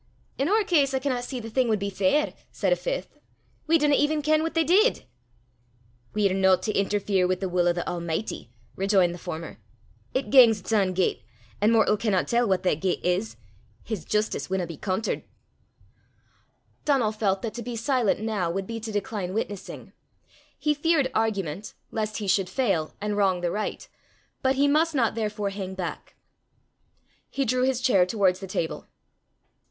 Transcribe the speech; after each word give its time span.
"In 0.39 0.49
oor 0.49 0.63
case, 0.63 0.95
I 0.95 0.99
canna 0.99 1.21
see 1.21 1.39
the 1.39 1.47
thing 1.51 1.67
wad 1.67 1.77
be 1.77 1.91
fair," 1.91 2.33
said 2.51 2.73
a 2.73 2.75
fifth: 2.75 3.19
"we 3.67 3.77
dinna 3.77 3.93
even 3.93 4.23
ken 4.23 4.41
what 4.41 4.55
they 4.55 4.63
did!" 4.63 5.03
"We're 6.15 6.33
no 6.33 6.55
to 6.57 6.73
interfere 6.73 7.27
wi' 7.27 7.35
the 7.35 7.47
wull 7.47 7.67
o' 7.67 7.71
the 7.73 7.87
Almichty," 7.87 8.49
rejoined 8.75 9.13
the 9.13 9.19
former. 9.19 9.59
"It 10.15 10.31
gangs 10.31 10.59
its 10.59 10.73
ain 10.73 10.93
gait, 10.93 11.21
an' 11.61 11.69
mortal 11.71 11.97
canna 11.97 12.23
tell 12.23 12.47
what 12.49 12.63
that 12.63 12.81
gait 12.81 13.03
is. 13.05 13.35
His 13.83 14.03
justice 14.03 14.49
winna 14.49 14.65
be 14.65 14.75
contert." 14.75 15.21
Donal 16.83 17.11
felt 17.11 17.43
that 17.43 17.53
to 17.53 17.61
be 17.61 17.75
silent 17.75 18.21
now 18.21 18.49
would 18.49 18.65
be 18.65 18.79
to 18.79 18.91
decline 18.91 19.35
witnessing. 19.35 19.93
He 20.57 20.73
feared 20.73 21.11
argument, 21.13 21.75
lest 21.91 22.17
he 22.17 22.27
should 22.27 22.49
fail 22.49 22.95
and 22.99 23.15
wrong 23.17 23.41
the 23.41 23.51
right, 23.51 23.87
but 24.41 24.55
he 24.55 24.67
must 24.67 24.95
not 24.95 25.13
therefore 25.13 25.51
hang 25.51 25.75
back. 25.75 26.15
He 27.29 27.45
drew 27.45 27.61
his 27.61 27.79
chair 27.81 28.07
towards 28.07 28.39
the 28.39 28.47
table. 28.47 28.87